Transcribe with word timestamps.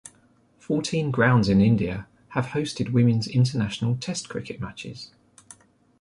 Fourteen 0.57 1.11
grounds 1.11 1.47
in 1.47 1.61
India 1.61 2.07
have 2.29 2.47
hosted 2.57 2.89
women's 2.91 3.27
international 3.27 3.95
Test 3.97 4.29
cricket 4.29 4.59
matches. 4.59 5.11